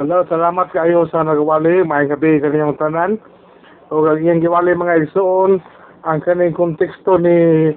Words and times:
Hello, 0.00 0.24
salamat 0.24 0.72
kayo 0.72 1.04
sa 1.12 1.20
nagwali. 1.20 1.84
May 1.84 2.08
gabi 2.08 2.40
kaniyang 2.40 2.80
tanan. 2.80 3.20
O 3.92 4.00
ang 4.08 4.24
iyang 4.24 4.40
giwali 4.40 4.72
mga 4.72 5.04
igsoon, 5.04 5.60
ang 6.08 6.24
kaning 6.24 6.56
konteksto 6.56 7.20
ni 7.20 7.70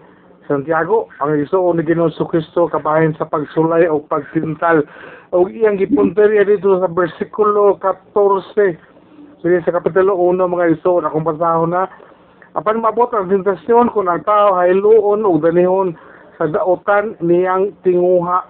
Santiago, 0.47 1.11
ang 1.19 1.35
igsoon 1.35 1.75
ni 1.75 1.83
Ginoong 1.83 2.15
Kristo 2.31 2.71
kabahin 2.71 3.11
sa 3.19 3.27
pagsulay 3.27 3.91
o 3.91 3.99
pagtintal. 3.99 4.87
O 5.35 5.51
iyang 5.51 5.75
gipunteriya 5.75 6.47
dito 6.47 6.79
sa 6.79 6.87
versikulo 6.87 7.75
14. 7.83 8.79
So 9.43 9.51
sa 9.51 9.75
kapitulo 9.75 10.15
1 10.15 10.39
mga 10.39 10.79
igsoon, 10.79 11.03
akong 11.03 11.27
basahon 11.27 11.75
na. 11.75 11.91
Apan 12.55 12.79
mabot 12.79 13.11
ang 13.11 13.27
tentasyon 13.27 13.91
kung 13.91 14.07
ang 14.07 14.23
tao 14.23 14.55
hayluon 14.55 15.27
o 15.27 15.35
danihon 15.35 15.99
sa 16.39 16.47
daotan 16.47 17.19
niyang 17.19 17.75
tinguha. 17.83 18.47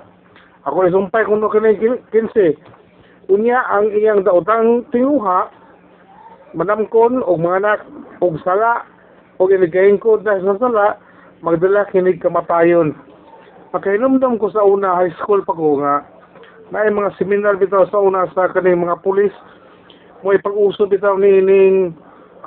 Ako 0.69 0.85
isumpay 0.85 1.25
kung 1.25 1.41
no 1.41 1.49
kining 1.49 1.97
15. 2.13 2.84
Unya 3.25 3.57
ang 3.73 3.89
iyang 3.89 4.21
daotang 4.21 4.85
tinguha 4.93 5.49
manamkon 6.53 7.25
og 7.25 7.41
mga 7.41 7.57
anak 7.57 7.79
og 8.21 8.37
sala 8.45 8.85
og 9.41 9.51
iligayin 9.51 9.99
ko 9.99 10.21
dahil 10.21 10.45
sa 10.45 10.61
sala 10.61 10.87
magdala 11.41 11.89
kinig 11.89 12.21
kamatayon. 12.21 12.95
Makahinumdum 13.75 14.39
ko 14.39 14.47
sa 14.53 14.63
una 14.63 14.95
high 14.95 15.11
school 15.19 15.43
pa 15.43 15.57
ko 15.57 15.81
nga 15.83 16.05
may 16.73 16.89
mga 16.89 17.13
seminar 17.19 17.59
bitaw 17.61 17.85
sa 17.91 17.99
una 17.99 18.25
sa 18.31 18.49
kaning 18.49 18.81
mga 18.81 19.03
pulis 19.03 19.33
mo 20.23 20.31
ipag-uso 20.31 20.87
bitaw 20.87 21.19
ni 21.19 21.43
ning 21.43 21.93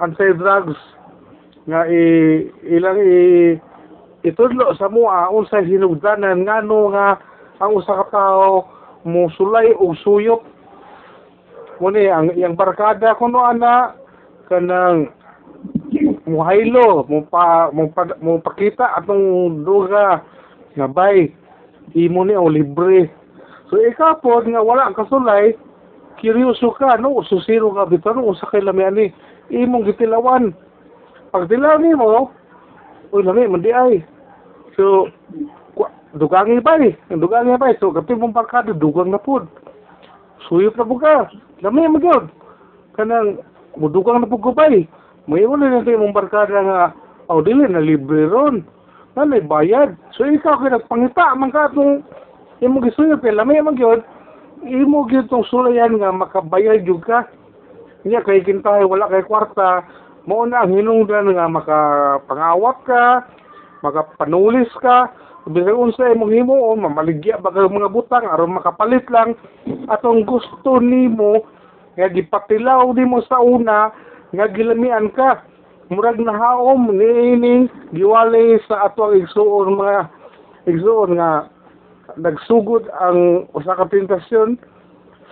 anti-drugs 0.00 0.78
nga 1.68 1.84
i, 1.84 2.02
ilang 2.64 2.96
i 2.96 3.20
itudlo 4.24 4.72
sa 4.74 4.88
mua 4.88 5.28
unsay 5.30 5.68
hinugdanan 5.68 6.48
ngano 6.48 6.96
nga 6.96 7.20
ang 7.60 7.76
usa 7.76 7.92
ka 8.02 8.06
tawo 8.10 8.64
musulay 9.04 9.70
og 9.76 9.94
suyop 10.00 10.47
Muni, 11.78 12.10
ang 12.10 12.34
iyang 12.34 12.58
barkada 12.58 13.14
kuno 13.14 13.38
ana 13.46 13.94
kanang 14.50 15.14
muhaylo, 16.26 17.06
mo 17.06 17.22
pa 17.30 17.70
mo, 17.70 17.86
pa, 17.94 18.02
mo 18.18 18.42
pakita 18.42 18.98
atong 18.98 19.62
duga 19.62 20.26
nga 20.74 20.86
bay 20.90 21.30
imo 21.94 22.26
ni 22.26 22.34
o 22.34 22.50
libre. 22.50 23.06
So 23.70 23.78
ikaw 23.78 24.18
po 24.18 24.42
nga 24.42 24.58
wala 24.58 24.90
ka 24.90 25.06
sulay, 25.06 25.54
kiryoso 26.18 26.74
ka 26.74 26.98
no, 26.98 27.22
susiro 27.22 27.70
ka 27.70 27.86
bitaw 27.86 28.18
no 28.18 28.34
usa 28.34 28.50
kay 28.50 28.58
lami 28.58 28.82
ani 28.82 29.06
imong 29.54 29.86
gitilawan. 29.86 30.50
Pag 31.30 31.46
tilaw 31.46 31.78
nimo, 31.78 32.34
uy 33.14 33.22
lami 33.22 33.46
man 33.46 33.62
di 33.62 33.70
ay. 33.70 34.02
So 34.74 35.06
kwa- 35.78 35.94
dugangi 36.18 36.58
bay, 36.58 36.90
dugangi 37.06 37.54
bay. 37.54 37.78
So 37.78 37.94
kapit 37.94 38.18
mong 38.18 38.34
barkada 38.34 38.74
dugang 38.74 39.14
na 39.14 39.22
pud 39.22 39.46
suyop 40.48 40.74
na 40.74 40.82
po 40.82 40.98
Lami 41.58 41.90
mo 41.90 41.98
yun. 41.98 42.30
Kanang, 42.94 43.42
mudugang 43.74 44.22
na 44.22 44.30
po 44.30 44.38
ko 44.38 44.54
pa 44.54 44.70
eh. 44.70 44.86
May 45.26 45.44
wala 45.44 45.68
na 45.68 45.84
tayo 45.84 46.00
mong 46.00 46.16
barkada 46.16 46.58
nga, 46.58 46.80
oh, 47.28 47.42
dili 47.42 47.66
na 47.66 47.82
libre 47.82 48.30
ron. 48.30 48.62
Na 49.18 49.26
may 49.26 49.42
bayad. 49.42 49.98
So, 50.14 50.24
ikaw 50.24 50.62
kaya 50.62 50.78
nagpangita, 50.78 51.34
man 51.34 51.50
ka 51.50 51.74
itong, 51.74 52.06
imo 52.62 52.78
gisuyop 52.80 53.26
eh, 53.26 53.34
lami 53.34 53.58
mo 53.60 53.74
yun. 53.74 54.00
Imo 54.64 55.06
yun 55.10 55.26
itong 55.26 55.46
sulayan 55.50 55.98
nga, 55.98 56.14
makabayad 56.14 56.86
yun 56.86 57.02
ka. 57.02 57.26
Niya, 58.06 58.22
kay 58.22 58.46
kintahay, 58.46 58.86
wala 58.86 59.10
kay 59.10 59.26
kwarta. 59.26 59.82
Mao 60.28 60.46
na 60.46 60.62
ang 60.62 60.76
hinungdan 60.76 61.34
nga 61.34 61.48
makapangawat 61.50 62.78
ka, 62.86 63.02
makapanulis 63.82 64.70
ka, 64.78 65.10
Bisag 65.48 65.80
unsa 65.80 66.12
imong 66.12 66.28
himo 66.28 66.76
mamaligya 66.76 67.40
ba 67.40 67.48
mga 67.48 67.88
butang? 67.88 68.28
Aron 68.28 68.60
makapalit 68.60 69.08
lang 69.08 69.32
atong 69.88 70.28
gusto 70.28 70.76
nimo 70.76 71.40
nga 71.96 72.04
gipatilaw 72.12 72.92
nimo 72.92 73.24
sa 73.24 73.40
una 73.40 73.88
nga 74.28 74.44
gilamian 74.52 75.08
ka. 75.08 75.40
Murag 75.88 76.20
nahaom 76.20 76.92
niining 76.92 77.72
giwali 77.96 78.60
sa 78.68 78.92
ato 78.92 79.08
ang 79.08 79.24
igsuon 79.24 79.72
mga 79.72 80.12
igsuon 80.68 81.16
nga 81.16 81.48
nagsugod 82.20 82.84
ang 83.00 83.48
usa 83.56 83.72
ka 83.72 83.88
tentasyon 83.88 84.60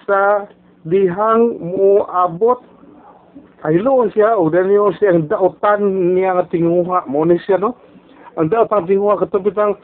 sa 0.09 0.49
dihang 0.89 1.61
moabot 1.61 2.65
ayloon 3.69 4.09
siya 4.17 4.33
o 4.33 4.49
daniyo 4.49 4.97
siya 4.97 5.13
ang 5.13 5.29
daotan 5.29 6.17
niya 6.17 6.41
nga 6.41 6.49
tinguha. 6.49 7.05
Mo 7.05 7.29
ni 7.29 7.37
siya 7.45 7.61
no? 7.61 7.77
Ang 8.41 8.49
daotan 8.49 8.89
tinguha 8.89 9.21
katubitang 9.21 9.77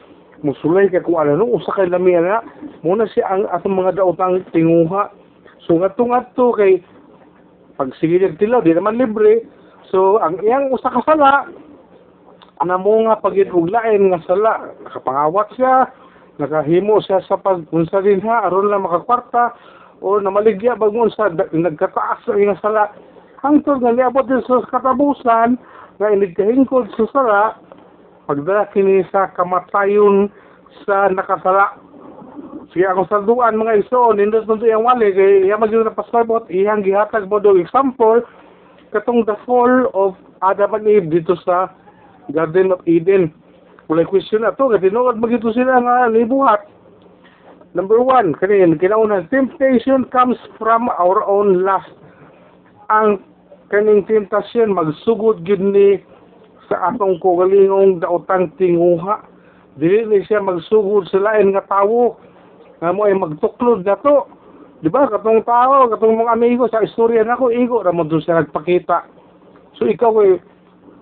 musulay 0.43 0.91
kay 0.91 0.99
kung 0.99 1.15
ano 1.15 1.39
no 1.39 1.55
usa 1.55 1.71
kay 1.71 1.87
lami 1.87 2.19
na 2.19 2.43
muna 2.83 3.07
siya 3.07 3.31
ang 3.31 3.47
atong 3.47 3.79
mga 3.79 4.03
daotang 4.03 4.43
tinguha. 4.51 5.09
So 5.63 5.79
ngadto 5.79 6.03
ngadto 6.03 6.51
kay 6.59 6.83
pag 7.79 7.95
sige 7.97 8.19
tilaw 8.37 8.59
di 8.59 8.75
naman 8.75 8.99
libre. 8.99 9.47
So 9.87 10.19
ang 10.19 10.43
iyang 10.43 10.69
usa 10.75 10.91
ka 10.91 11.01
sala 11.07 11.47
ana 12.59 12.75
mo 12.75 13.07
nga 13.07 13.23
pagiduglain 13.23 14.11
nga 14.11 14.19
sala 14.27 14.75
nakapangawat 14.83 15.47
siya 15.55 15.75
nakahimo 16.37 16.99
siya 17.01 17.23
sa 17.23 17.39
pag-unsa 17.39 18.03
din 18.03 18.21
ha 18.27 18.45
aron 18.45 18.69
lang 18.69 18.83
makakwarta 18.83 19.55
o 20.03 20.19
namaligya 20.19 20.75
bagon 20.75 21.07
sa 21.15 21.31
nagkataas 21.31 22.19
sa 22.27 22.35
iyang 22.35 22.59
sala. 22.59 22.91
Hangtod 23.39 23.79
nga 23.79 23.95
niabot 23.95 24.27
din 24.27 24.43
sa 24.43 24.59
katabusan 24.67 25.55
nga 25.99 26.07
inigkahingkod 26.11 26.91
sa 26.99 27.07
sala 27.15 27.41
pagdala 28.27 28.71
kini 28.71 29.03
sa 29.11 29.31
kamatayon 29.35 30.31
sa 30.87 31.11
nakasala. 31.11 31.77
Sige 32.73 32.89
akong 32.89 33.09
salduan 33.11 33.59
mga 33.59 33.85
iso, 33.85 34.09
nindot 34.15 34.49
nito 34.49 34.65
yung 34.65 34.87
wali, 34.89 35.13
kay 35.13 35.45
iya 35.45 35.59
magyud 35.59 35.85
na 35.85 35.93
pasabot, 35.93 36.41
iyang 36.49 36.81
gihatag 36.81 37.29
mo 37.29 37.37
daw 37.37 37.53
example, 37.53 38.25
katong 38.89 39.21
the 39.29 39.37
fall 39.45 39.93
of 39.93 40.17
Adam 40.41 40.73
and 40.81 40.89
Eve 40.89 41.07
dito 41.13 41.37
sa 41.45 41.69
Garden 42.33 42.73
of 42.73 42.81
Eden. 42.89 43.29
Walay 43.91 44.07
question 44.07 44.41
na 44.41 44.55
to, 44.55 44.71
kaya 44.71 44.81
tinuod 44.81 45.21
magito 45.21 45.53
sila 45.53 45.77
nga 45.83 46.09
libuhat. 46.09 46.65
Number 47.77 48.01
one, 48.01 48.37
kanin, 48.37 48.77
kinauna, 48.77 49.25
temptation 49.33 50.05
comes 50.13 50.37
from 50.61 50.89
our 50.93 51.25
own 51.25 51.65
lust. 51.65 51.93
Ang 52.89 53.21
kaning 53.73 54.05
tentasyon, 54.05 54.73
magsugod 54.73 55.41
gid 55.41 55.61
ni 55.61 56.01
sa 56.73 56.89
atong 56.89 57.21
kugalingong 57.21 58.01
daotang 58.01 58.49
tinguha. 58.57 59.21
Dili 59.77 60.09
ni 60.09 60.25
siya 60.25 60.41
magsugod 60.41 61.05
sa 61.05 61.21
lain 61.21 61.53
nga 61.53 61.61
tawo 61.69 62.17
nga 62.81 62.89
mo 62.89 63.05
ay 63.05 63.13
magtuklod 63.13 63.85
na 63.85 63.93
to. 64.01 64.25
Di 64.81 64.89
ba? 64.89 65.05
Katong 65.05 65.45
tao, 65.45 65.85
katong 65.93 66.17
mga 66.17 66.33
amigo 66.33 66.65
sa 66.65 66.81
istorya 66.81 67.21
nako 67.21 67.53
igo 67.53 67.85
ra 67.85 67.93
mo 67.93 68.09
siya 68.09 68.41
nagpakita. 68.41 69.05
So 69.77 69.85
ikaw 69.85 70.17
ay 70.25 70.41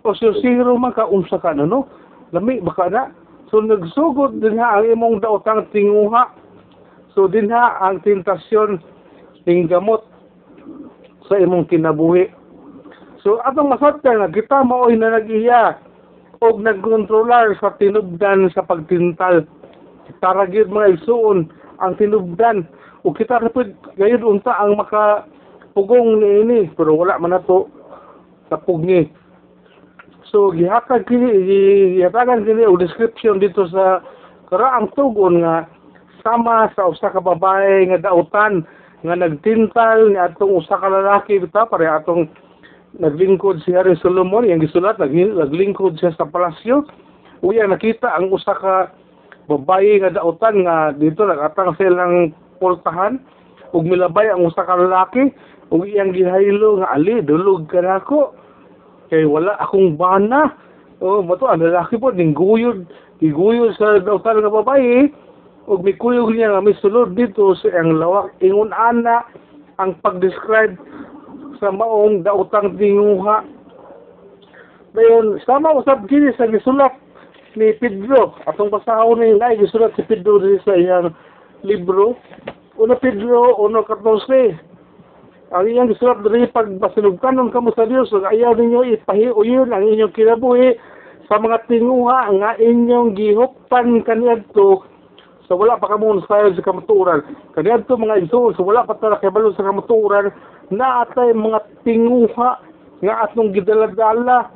o 0.04 0.12
so 0.12 0.36
siguro 0.44 0.76
man 0.76 0.92
ka 0.92 1.08
ka 1.40 1.56
na 1.56 1.64
no? 1.64 1.88
Lami 2.36 2.60
baka 2.60 2.92
na. 2.92 3.04
So 3.48 3.64
nagsugod 3.64 4.44
din 4.44 4.60
ha 4.60 4.76
ang 4.76 4.92
imong 4.92 5.24
daotang 5.24 5.72
tinguha. 5.72 6.36
So 7.16 7.32
din 7.32 7.48
ha 7.48 7.80
ang 7.80 8.04
tentasyon 8.04 8.84
ning 9.48 9.72
gamot 9.72 10.04
sa 11.32 11.40
imong 11.40 11.72
kinabuhi. 11.72 12.41
So 13.22 13.38
atong 13.46 13.70
masabtan 13.70 14.18
nga 14.18 14.34
kita 14.34 14.66
maoy 14.66 14.98
na 14.98 15.14
nag-iya 15.22 15.78
og 16.42 16.58
nagkontrolar 16.58 17.54
sa 17.62 17.78
tinubdan 17.78 18.50
sa 18.50 18.66
pagtintal. 18.66 19.46
Para 20.18 20.50
gyud 20.50 20.74
mga 20.74 20.98
igsuon 20.98 21.46
ang 21.86 21.94
tinubdan 22.02 22.66
o 23.06 23.14
kita 23.14 23.38
ra 23.38 23.50
pud 23.54 23.70
gayud 23.94 24.26
unta 24.26 24.58
ang 24.58 24.74
maka 24.74 25.30
pugong 25.78 26.18
niini 26.18 26.74
pero 26.74 26.98
wala 26.98 27.22
man 27.22 27.38
nato 27.38 27.70
sa 28.50 28.58
pugni. 28.58 29.06
So 30.34 30.50
gihatag 30.50 31.06
kini 31.06 31.46
gihatagan 32.02 32.42
kini 32.42 32.66
og 32.66 32.82
description 32.82 33.38
dito 33.38 33.70
sa 33.70 34.02
karaang 34.50 34.90
tugon 34.98 35.46
nga 35.46 35.70
sama 36.26 36.74
sa 36.74 36.90
usa 36.90 37.14
ka 37.14 37.22
babae 37.22 37.86
nga 37.86 38.02
dautan 38.02 38.66
nga 39.06 39.14
nagtintal 39.14 40.10
ni 40.10 40.18
atong 40.18 40.58
usa 40.58 40.74
ka 40.78 40.90
lalaki 40.90 41.38
bitaw 41.38 41.70
pare 41.70 41.86
atong 41.86 42.30
naglingkod 43.00 43.64
si 43.64 43.72
Harry 43.72 43.96
Solomon, 44.04 44.48
yung 44.48 44.60
gisulat, 44.60 45.00
naglingkod 45.00 45.96
siya 45.96 46.12
sa 46.18 46.28
palasyo. 46.28 46.84
Uya, 47.40 47.64
nakita 47.70 48.12
ang 48.12 48.34
usa 48.34 48.52
ka 48.58 48.92
babae 49.50 50.00
nga 50.04 50.14
dautan 50.14 50.64
nga 50.64 50.94
dito 50.96 51.26
nagatang 51.26 51.74
sila 51.76 52.08
ng 52.08 52.32
pultahan 52.62 53.18
ug 53.74 53.84
milabay 53.84 54.30
ang 54.30 54.46
usa 54.46 54.64
ka 54.64 54.78
lalaki 54.78 55.34
ug 55.74 55.84
iyang 55.84 56.14
gihaylo 56.14 56.80
nga 56.80 56.94
ali 56.94 57.20
dulog 57.26 57.66
ka 57.68 57.82
nako 57.82 58.36
kay 59.10 59.26
wala 59.26 59.58
akong 59.60 59.98
bana. 59.98 60.54
Oh 61.02 61.26
mato 61.26 61.50
ang 61.50 61.66
lalaki 61.66 61.98
po 61.98 62.14
ning 62.14 62.38
guyod 62.38 62.86
giguyod 63.18 63.74
sa 63.76 63.98
dautan 64.00 64.46
nga 64.46 64.54
babae. 64.54 65.10
Ug 65.66 65.82
mikuyog 65.82 66.34
niya 66.34 66.54
nga 66.54 66.64
misulod 66.64 67.18
dito 67.18 67.58
sa 67.58 67.70
ang 67.76 67.98
lawak 67.98 68.34
ingon 68.40 68.70
ana 68.72 69.26
ang 69.82 69.98
pag-describe 70.06 70.78
sa 71.62 71.70
maong 71.70 72.26
daotang 72.26 72.74
tinguha. 72.74 73.46
Dayon, 74.98 75.38
sama 75.46 75.78
usab 75.78 76.10
kini 76.10 76.34
sa 76.34 76.50
gisulat 76.50 76.98
ni 77.54 77.70
Pedro. 77.78 78.34
Atong 78.50 78.74
basahon 78.74 79.22
ni 79.22 79.38
na 79.38 79.54
gisulat 79.54 79.94
si 79.94 80.02
Pedro 80.10 80.42
diri 80.42 80.58
sa 80.66 80.74
iyang 80.74 81.14
libro. 81.62 82.18
Una 82.82 82.98
Pedro 82.98 83.62
1.14. 83.62 85.54
Ang 85.54 85.66
iyang 85.70 85.94
gisulat 85.94 86.26
diri 86.26 86.50
pag 86.50 86.66
basinugkanon 86.82 87.54
kamo 87.54 87.70
sa 87.78 87.86
Dios 87.86 88.10
ug 88.10 88.26
ayaw 88.26 88.58
ninyo 88.58 88.98
ipahiuyon 88.98 89.70
ang 89.70 89.86
inyong 89.86 90.18
kinabuhi 90.18 90.76
sa 91.30 91.38
mga 91.38 91.70
tinguha 91.70 92.34
nga 92.42 92.58
inyong 92.58 93.14
gihuptan 93.14 94.02
kaniadto 94.04 94.84
so 95.46 95.60
wala 95.60 95.76
pa 95.76 95.94
kamo 95.94 96.20
sa 96.26 96.50
sa 96.50 96.64
kamaturan. 96.66 97.22
Kaniadto 97.54 98.02
mga 98.02 98.26
igsoon 98.26 98.58
so 98.58 98.66
wala 98.66 98.82
pa 98.88 98.98
tala 98.98 99.22
kabalo 99.22 99.54
sa 99.54 99.68
kamaturan 99.68 100.34
na 100.72 101.04
atay 101.04 101.36
mga 101.36 101.60
tinguha 101.84 102.64
nga 103.02 103.14
atong 103.28 103.52
gidala-dala. 103.52 104.50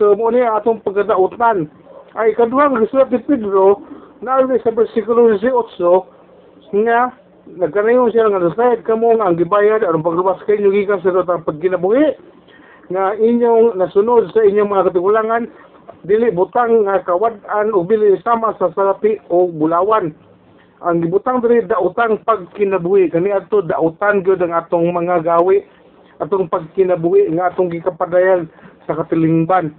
So 0.00 0.16
mo 0.16 0.32
ni 0.32 0.40
atong 0.40 0.80
pagkadautan. 0.80 1.68
Ay 2.16 2.32
kadua 2.36 2.72
nga 2.72 2.82
gisulat 2.82 3.12
ni 3.12 3.20
Pedro 3.24 3.84
na 4.24 4.40
sa 4.62 4.70
bersikulo 4.72 5.36
18 5.36 6.82
nga 6.86 7.12
nagkanayon 7.46 8.14
siya 8.14 8.30
nga 8.30 8.38
nasayad 8.38 8.80
kamo 8.86 9.18
nga 9.18 9.28
ang 9.28 9.36
gibayad 9.36 9.82
aron 9.82 10.04
paglabas 10.06 10.38
kayo 10.46 10.70
gikan 10.70 11.02
sa 11.02 11.10
datang 11.10 11.42
pagkinabuhi 11.42 12.14
nga 12.94 13.18
inyong 13.18 13.74
nasunod 13.74 14.30
sa 14.30 14.46
inyong 14.46 14.70
mga 14.70 14.86
katigulangan 14.92 15.50
dili 16.06 16.30
butang 16.30 16.86
nga 16.86 17.02
kawad-an 17.02 17.74
o 17.74 17.82
bili 17.82 18.14
sama 18.22 18.54
sa 18.62 18.70
salapi 18.74 19.18
o 19.26 19.50
bulawan 19.50 20.14
ang 20.82 21.02
gibutang 21.02 21.38
diri 21.38 21.62
daotang 21.66 22.18
pagkinabuhi. 22.26 23.10
Kani 23.10 23.30
adto 23.30 23.62
daotan 23.62 24.26
gyud 24.26 24.42
ang 24.42 24.54
atong 24.54 24.90
mga 24.90 25.22
gawi. 25.22 25.62
Atong 26.18 26.50
pagkinabuhi 26.50 27.30
nga 27.34 27.50
atong 27.54 27.70
gikapadayan 27.70 28.50
sa 28.86 28.98
katilingban. 28.98 29.74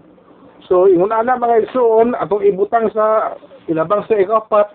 So 0.67 0.87
ingon 0.87 1.11
ana 1.11 1.35
mga 1.35 1.67
igsoon 1.67 2.15
atong 2.15 2.43
ibutang 2.47 2.87
sa 2.95 3.35
ilabang 3.67 4.07
sa 4.07 4.15
ikapat 4.15 4.67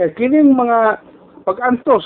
eh, 0.00 0.10
kining 0.16 0.56
mga 0.56 0.98
pag-antos. 1.44 2.04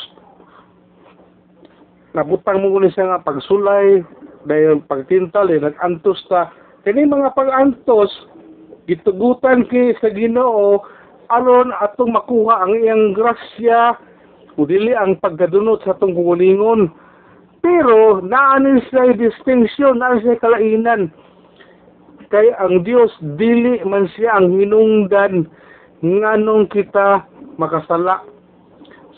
Nabutang 2.12 2.60
mo 2.66 2.82
ni 2.82 2.90
siya 2.90 3.14
nga 3.14 3.24
pagsulay 3.24 4.02
dahil 4.44 4.82
pagtintal 4.90 5.48
eh, 5.54 5.62
nag-antos 5.62 6.18
ta. 6.26 6.50
Kini 6.82 7.06
mga 7.06 7.34
pag-antos 7.38 8.10
gitugutan 8.88 9.68
kay 9.68 9.92
sa 10.00 10.08
Ginoo 10.08 10.80
aron 11.28 11.72
atong 11.76 12.12
makuha 12.12 12.64
ang 12.64 12.72
iyang 12.76 13.12
grasya 13.12 13.96
o 14.58 14.64
dili 14.64 14.96
ang 14.96 15.20
pagkadunot 15.20 15.84
sa 15.84 15.94
atong 15.94 16.16
kulingon 16.16 16.90
pero 17.60 18.22
naani 18.24 18.80
siya 18.88 19.14
distinction 19.14 19.98
naani 20.00 20.24
siya 20.24 20.40
kalainan. 20.40 21.12
Kay 22.28 22.52
ang 22.60 22.84
Dios 22.84 23.08
dili 23.40 23.80
man 23.88 24.08
siya 24.12 24.36
ang 24.36 24.52
hinungdan 24.52 25.48
nganong 26.04 26.68
kita 26.70 27.24
makasala. 27.58 28.22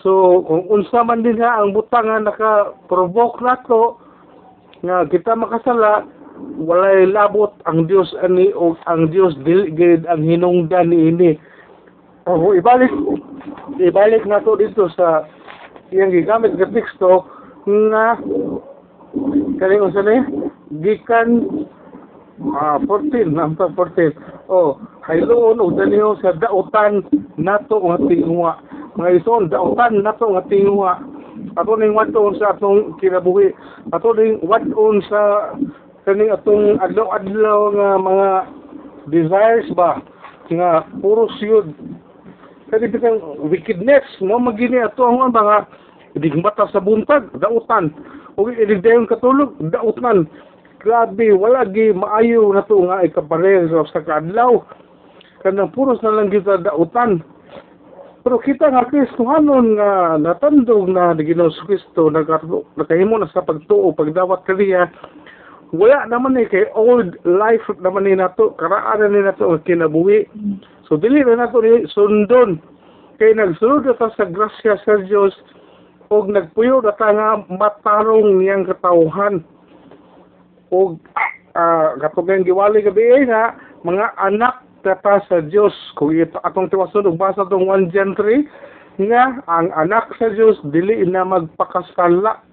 So, 0.01 0.41
kung 0.49 0.65
unsa 0.73 1.05
man 1.05 1.21
din 1.21 1.37
ha, 1.45 1.61
ang 1.61 1.77
butang 1.77 2.09
nga 2.09 2.25
naka-provoke 2.25 3.45
nato 3.45 4.01
nga 4.81 5.05
kita 5.05 5.37
makasala, 5.37 6.09
walay 6.57 7.05
labot 7.05 7.53
ang 7.69 7.85
Dios 7.85 8.09
ani 8.25 8.49
o 8.57 8.73
ang 8.89 9.13
Dios 9.13 9.37
dili 9.45 10.01
ang 10.09 10.25
hinungdan 10.25 10.89
niini. 10.89 11.37
O 12.29 12.53
ibalik 12.53 12.93
ibalik 13.81 14.29
nato 14.29 14.53
dito 14.61 14.93
sa 14.93 15.25
iyang 15.89 16.13
gigamit 16.13 16.53
nga 16.53 16.69
teksto 16.69 17.25
nga 17.65 18.21
kani 19.57 19.77
unsa 19.81 20.05
ni? 20.05 20.17
Gikan 20.85 21.29
ah 22.57 22.77
14 22.85 23.33
number 23.33 23.73
14 23.73 24.13
oh 24.53 24.77
hayloon 25.09 25.65
og 25.65 25.81
daniho 25.81 26.21
sa 26.21 26.37
dautan 26.37 27.01
nato 27.41 27.81
nga 27.81 27.97
tingwa. 28.05 28.61
Mga 29.01 29.11
ison 29.25 29.49
dautan 29.49 30.05
nato 30.05 30.29
nga 30.29 30.45
tingwa. 30.53 31.01
Ato 31.57 31.73
ning 31.75 31.97
wadon 31.97 32.37
sa 32.37 32.53
atong 32.53 33.01
kinabuhi. 33.01 33.51
Ato 33.97 34.13
ning 34.13 34.45
wadon 34.45 35.01
sa 35.09 35.53
kaning 36.05 36.31
atong 36.31 36.77
adlaw-adlaw 36.85 37.61
nga 37.75 37.89
mga 37.97 38.29
desires 39.09 39.69
ba? 39.73 39.99
Nga 40.53 40.85
puro 41.01 41.27
siyod 41.41 41.73
kani 42.71 42.87
bitang 42.87 43.19
wickedness? 43.51 44.07
Mo 44.23 44.39
magini 44.39 44.79
ato 44.79 45.03
ang 45.03 45.35
mga 45.35 45.67
digmata 46.19 46.71
sa 46.71 46.79
buntag 46.79 47.31
dautan. 47.43 47.91
Ug 48.39 48.51
iligdayon 48.51 49.11
katulog 49.11 49.59
dautan. 49.75 50.31
Grabe 50.81 51.35
wala 51.35 51.67
gi 51.69 51.93
maayo 51.93 52.49
na 52.55 52.65
to 52.65 52.81
nga 52.87 53.05
ikapareho 53.05 53.85
sa 53.91 54.01
kadlaw. 54.01 54.63
Kanang 55.43 55.75
puros 55.75 56.01
na 56.01 56.15
lang 56.15 56.31
kita 56.33 56.63
dautan. 56.63 57.21
Pero 58.21 58.37
kita 58.37 58.69
nga 58.69 58.85
Kristohanon 58.85 59.81
nga 59.81 60.21
natandog 60.21 60.93
na 60.93 61.17
ni 61.17 61.25
Ginoong 61.25 61.57
Kristo 61.65 62.13
nakahimo 62.13 63.17
na 63.17 63.25
sa 63.33 63.41
pagtuo 63.41 63.97
pagdawat 63.97 64.45
kaniya 64.45 64.93
wala 65.71 66.03
naman 66.11 66.35
ni 66.35 66.51
kay 66.51 66.67
old 66.75 67.15
life 67.23 67.63
naman 67.79 68.07
ni 68.07 68.19
nato 68.19 68.59
karaan 68.59 69.07
ni 69.07 69.23
nato 69.23 69.55
kinabuhi. 69.63 70.27
So 70.91 70.99
dili 70.99 71.23
na 71.23 71.47
nato 71.47 71.63
ni 71.63 71.87
sundon. 71.95 72.59
Kay 73.23 73.39
nagsunod 73.39 73.87
na 73.87 73.95
ta 73.95 74.11
sa 74.19 74.27
grasya 74.27 74.83
sa 74.83 74.99
Dios 75.07 75.35
og 76.11 76.27
nagpuyo 76.27 76.83
na 76.83 76.91
ta 76.99 77.15
nga 77.15 77.47
matarong 77.47 78.43
niyang 78.43 78.67
katawhan. 78.67 79.47
Og 80.75 80.99
uh, 81.55 81.95
katong 82.03 82.43
ang 82.43 82.47
giwali 82.47 82.83
gabi 82.83 83.23
ay 83.23 83.25
nga 83.31 83.55
mga 83.87 84.07
anak 84.19 84.67
tata 84.83 85.23
sa 85.31 85.39
Dios 85.39 85.75
kung 85.95 86.11
ito 86.11 86.41
atong 86.43 86.67
tiwason 86.67 87.07
og 87.07 87.21
basa 87.21 87.47
tong 87.47 87.69
1 87.69 87.95
John 87.95 88.19
3 88.19 89.07
nga 89.07 89.39
ang 89.47 89.71
anak 89.77 90.11
sa 90.19 90.33
Dios 90.35 90.59
dili 90.67 91.07
na 91.07 91.23
magpakasala 91.23 92.50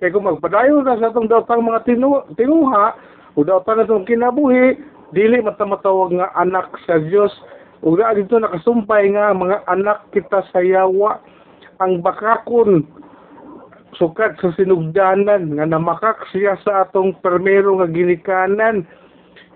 kay 0.00 0.12
kung 0.12 0.28
magpadayon 0.28 0.84
na 0.84 1.00
sa 1.00 1.08
atong 1.08 1.28
daotang 1.28 1.64
mga 1.64 1.88
tinu 1.88 2.20
tinuha 2.36 2.92
o 3.32 3.40
daotang 3.40 3.80
atong 3.80 4.04
kinabuhi 4.04 4.76
dili 5.16 5.40
matamatawag 5.40 6.20
nga 6.20 6.28
anak 6.36 6.68
sa 6.84 7.00
Dios 7.00 7.32
ug 7.80 7.96
na 8.00 8.12
dito 8.12 8.36
nakasumpay 8.36 9.12
nga 9.16 9.32
mga 9.32 9.64
anak 9.68 10.08
kita 10.12 10.44
sa 10.52 10.60
yawa. 10.60 11.20
Ang 11.76 12.00
bakakon 12.00 12.88
sukat 14.00 14.36
sa 14.40 14.52
sinugdanan 14.56 15.56
nga 15.56 15.64
namakak 15.68 16.20
siya 16.32 16.56
sa 16.64 16.88
atong 16.88 17.16
permero 17.20 17.80
nga 17.80 17.88
ginikanan. 17.88 18.84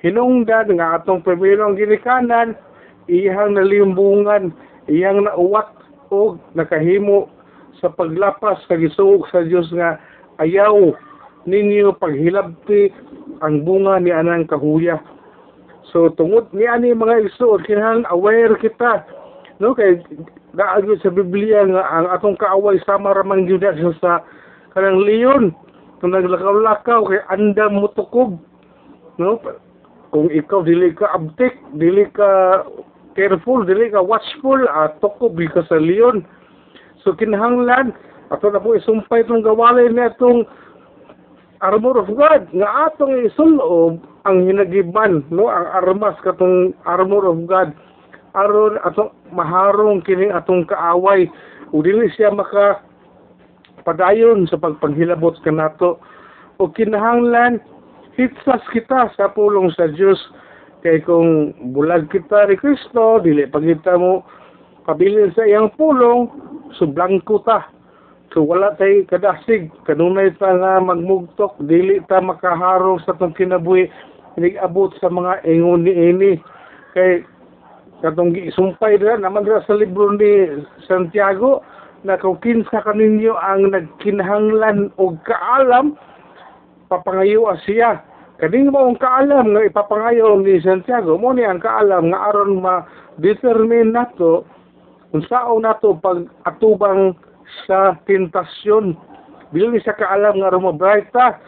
Hinungdan 0.01 0.81
nga 0.81 1.01
atong 1.01 1.21
primero 1.21 1.69
ang 1.69 1.77
ginikanan 1.77 2.57
iyang 3.05 3.53
nalimbungan 3.53 4.49
iyang 4.89 5.29
nauwat 5.29 5.69
o 6.09 6.41
nakahimo 6.57 7.29
sa 7.85 7.93
paglapas 7.93 8.61
sa 8.65 8.81
gisuog 8.81 9.29
sa 9.29 9.45
Dios 9.45 9.69
nga 9.77 10.01
ayaw 10.41 10.97
ninyo 11.45 11.97
paghilabti 11.97 12.93
ang 13.41 13.65
bunga 13.65 14.01
ni 14.01 14.13
anang 14.13 14.45
kahuya. 14.49 15.01
So 15.91 16.13
tungod 16.15 16.53
ni 16.53 16.69
ani 16.69 16.93
mga 16.93 17.29
igsoon 17.29 17.65
kinahanglan 17.65 18.09
aware 18.13 18.55
kita. 18.61 19.05
No 19.61 19.77
kay 19.77 20.01
naagyo 20.57 20.97
sa 21.01 21.13
Biblia 21.13 21.65
nga 21.69 21.83
ang 21.89 22.07
atong 22.13 22.37
kaaway 22.41 22.81
sama 22.85 23.13
ra 23.17 23.25
man 23.25 23.49
gyud 23.49 23.65
sa 24.01 24.25
kanang 24.77 25.03
leon. 25.03 25.53
Kung 26.01 26.17
naglakaw-lakaw 26.17 27.13
kay 27.13 27.21
andam 27.29 27.81
mutukob 27.81 28.41
no 29.21 29.41
kung 30.11 30.33
ikaw 30.33 30.65
dili 30.65 30.97
ka 30.97 31.13
abtik 31.13 31.61
dili 31.77 32.09
ka 32.09 32.65
careful 33.13 33.63
dili 33.69 33.93
ka 33.93 34.01
watchful 34.01 34.61
at 34.71 34.97
tukob 35.01 35.37
ka 35.53 35.65
sa 35.69 35.77
leon. 35.77 36.25
So 37.03 37.17
kinahanglan 37.17 37.97
ato 38.31 38.47
na 38.51 38.63
po 38.63 38.79
isumpay 38.79 39.27
itong 39.27 39.43
gawalay 39.43 39.91
na 39.91 40.15
itong 40.15 40.47
armor 41.61 42.01
of 42.01 42.09
God 42.15 42.47
nga 42.55 42.89
atong 42.89 43.27
isulob 43.27 44.01
ang 44.25 44.47
hinagiban 44.47 45.27
no? 45.29 45.51
Ang 45.51 45.67
armas 45.77 46.17
katong 46.25 46.73
armor 46.89 47.29
of 47.29 47.45
God. 47.45 47.75
Aron 48.39 48.79
atong 48.87 49.11
maharong 49.35 50.07
kini 50.07 50.31
atong 50.31 50.63
kaaway. 50.65 51.27
Ug 51.75 51.83
dili 51.83 52.07
siya 52.15 52.31
maka 52.31 52.81
padayon 53.83 54.47
sa 54.47 54.61
pagpanghilabot 54.61 55.35
kanato 55.43 55.99
o 56.63 56.71
kinahanglan 56.71 57.59
hitsas 58.15 58.63
kita 58.71 59.11
sa 59.17 59.33
pulong 59.33 59.73
sa 59.75 59.89
Dios 59.91 60.19
kay 60.85 61.01
kung 61.05 61.53
bulag 61.73 62.09
kita 62.13 62.49
ni 62.49 62.57
Kristo 62.57 63.21
dili 63.21 63.49
pagita 63.49 63.97
mo 63.97 64.25
pabilin 64.85 65.33
sa 65.33 65.45
iyang 65.49 65.73
pulong 65.77 66.29
sublangko 66.77 67.41
ta 67.45 67.69
so 68.31 68.47
wala 68.47 68.75
tay 68.79 69.03
kadasig 69.11 69.71
kanunay 69.87 70.31
ta 70.39 70.55
nga 70.55 70.79
magmugtok. 70.79 71.59
Dili 71.67 71.99
ta 72.07 72.23
makaharong 72.23 73.03
sa 73.03 73.19
tong 73.19 73.35
kinabuhi. 73.35 73.91
Abot 74.63 74.95
sa 75.03 75.11
mga 75.11 75.45
ingon 75.45 75.85
ni 75.85 75.93
ini 75.93 76.33
kay 76.95 77.27
katong 78.01 78.33
gisumpay 78.33 78.97
dira 78.97 79.21
naman 79.21 79.45
dira 79.45 79.61
sa 79.69 79.77
libro 79.77 80.15
ni 80.17 80.49
Santiago 80.89 81.61
na 82.07 82.17
kung 82.17 82.41
kinsa 82.41 82.81
kaninyo 82.81 83.37
ang 83.37 83.69
nagkinahanglan 83.75 84.89
og 84.97 85.21
kaalam 85.29 85.99
papangayo 86.89 87.53
siya. 87.67 88.01
Kaning 88.41 88.73
mo 88.73 88.89
ang 88.89 88.97
kaalam 88.97 89.53
nga 89.53 89.69
ipapangayo 89.69 90.41
ni 90.41 90.57
Santiago 90.65 91.21
mo 91.21 91.37
ni 91.37 91.45
ang 91.45 91.61
kaalam 91.61 92.09
nga 92.09 92.33
aron 92.33 92.65
ma 92.65 92.89
determine 93.21 93.93
nato 93.93 94.49
kung 95.13 95.21
sao 95.29 95.61
nato 95.61 95.93
pag 96.01 96.25
atubang 96.49 97.13
sa 97.67 97.99
tentasyon. 98.07 98.95
Dili 99.51 99.83
siya 99.83 99.99
kaalam 99.99 100.39
nga 100.39 100.55
rumabright 100.55 101.11
ta 101.11 101.39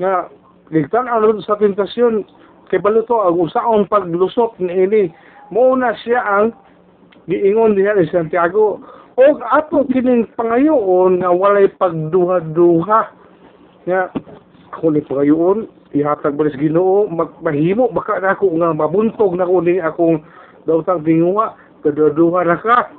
nga 0.00 0.28
ligtan 0.72 1.06
ang 1.06 1.24
sa 1.44 1.60
tentasyon 1.60 2.24
kay 2.72 2.80
baluto 2.80 3.20
ang 3.20 3.36
usaong 3.36 3.84
paglusot 3.86 4.56
ni 4.58 4.72
ini. 4.72 5.02
Muna 5.52 5.92
siya 6.00 6.24
ang 6.24 6.56
giingon 7.28 7.76
diha 7.76 7.96
ni 7.96 8.08
Santiago 8.08 8.80
og 9.14 9.38
ato 9.54 9.86
kining 9.88 10.26
pangayoon 10.34 11.22
nga 11.22 11.30
walay 11.30 11.70
pagduha-duha 11.78 13.00
nga 13.86 14.00
ako 14.74 14.86
ni 14.90 15.00
pangayoon 15.06 15.70
ihatag 15.94 16.34
ba 16.34 16.50
sa 16.50 16.58
Ginoo 16.58 17.06
magmahimo 17.06 17.94
baka 17.94 18.18
na 18.18 18.34
ako 18.34 18.58
nga 18.58 18.74
mabuntog 18.74 19.38
na 19.38 19.46
ko 19.46 19.62
ni 19.62 19.78
akong 19.78 20.18
dautang 20.66 21.06
tinguha 21.06 21.54
kaduha 21.86 22.42
na 22.42 22.58
ka 22.58 22.90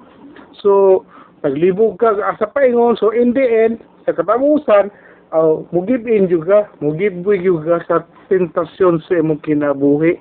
so 0.64 1.04
naglibog 1.46 2.02
ka 2.02 2.18
asa 2.26 2.50
paingon 2.50 2.98
so 2.98 3.14
in 3.14 3.30
the 3.38 3.46
end 3.46 3.78
sa 4.10 4.18
katapusan 4.18 4.90
uh, 5.30 5.62
mugib 5.70 6.10
in 6.10 6.26
juga 6.26 6.66
mugib 6.82 7.22
juga 7.22 7.78
sa 7.86 8.02
tentasyon 8.28 9.06
sa 9.06 9.22
imong 9.22 9.46
kinabuhi 9.46 10.18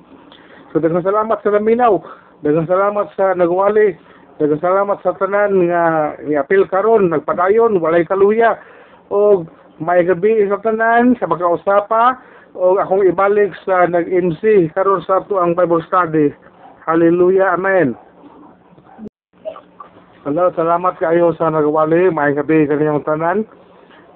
so 0.71 0.76
daghang 0.76 1.00
salamat 1.00 1.40
sa 1.40 1.57
naminaw 1.57 1.97
daghang 2.45 2.69
salamat 2.69 3.09
sa 3.16 3.33
nagwali 3.33 3.97
daghang 4.37 4.61
salamat 4.61 5.00
sa 5.00 5.16
tanan 5.16 5.73
nga 5.73 6.12
niapil 6.21 6.69
karon 6.69 7.09
nagpadayon 7.09 7.81
walay 7.81 8.04
kaluya 8.04 8.61
og 9.09 9.49
may 9.81 10.04
gabi 10.04 10.45
sa 10.47 10.61
tanan 10.61 11.16
sa 11.16 11.26
pagkausapa 11.26 12.21
o 12.54 12.78
akong 12.78 13.02
ibalik 13.11 13.50
sa 13.66 13.90
nag-MC 13.90 14.71
karon 14.76 15.02
sa 15.02 15.19
ato 15.19 15.43
ang 15.43 15.59
Bible 15.59 15.83
study. 15.90 16.31
Hallelujah. 16.87 17.59
Amen. 17.59 17.99
Hello, 20.25 20.49
salamat 20.57 20.97
kayo 20.97 21.37
sa 21.37 21.52
nagwali. 21.52 22.09
May 22.09 22.33
gabi 22.33 22.64
kaniyang 22.64 23.04
tanan. 23.04 23.45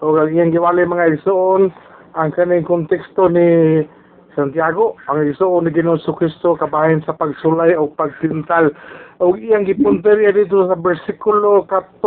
O 0.00 0.16
ang 0.16 0.32
iyang 0.32 0.56
giwali 0.56 0.88
mga 0.88 1.20
igsoon, 1.20 1.68
ang 2.16 2.32
kaning 2.32 2.64
konteksto 2.64 3.28
ni 3.28 3.84
Santiago, 4.32 4.96
ang 5.04 5.28
igsoon 5.28 5.68
ni 5.68 5.76
Ginoong 5.76 6.00
Kristo 6.16 6.56
kabahin 6.56 7.04
sa 7.04 7.12
pagsulay 7.12 7.76
o 7.76 7.92
pagtintal. 7.92 8.72
O 9.20 9.36
iyang 9.36 9.68
gipunteriya 9.68 10.32
dito 10.32 10.64
sa 10.64 10.80
versikulo 10.80 11.68
14. 11.68 12.00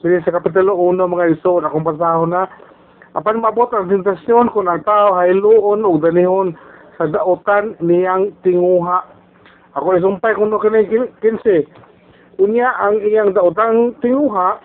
Sige 0.00 0.16
sa 0.24 0.40
kapitulo 0.40 0.72
1 0.72 1.04
mga 1.04 1.36
igsoon, 1.36 1.68
akong 1.68 1.84
basahon 1.84 2.32
na 2.32 2.48
apan 3.12 3.44
mabot 3.44 3.68
ang 3.76 3.92
tentasyon 3.92 4.48
kung 4.56 4.72
ang 4.72 4.80
tao 4.88 5.20
hayluon 5.20 5.84
o 5.84 6.00
danihon 6.00 6.56
sa 6.96 7.04
daotan 7.12 7.76
niyang 7.84 8.32
tinguha. 8.40 9.04
Ako 9.76 10.00
isumpay 10.00 10.32
kung 10.32 10.48
no 10.48 10.56
kini 10.56 10.88
15. 11.20 11.89
Unya 12.38 12.70
ang 12.78 13.02
iyang 13.02 13.34
daotang 13.34 13.98
tinguha 13.98 14.60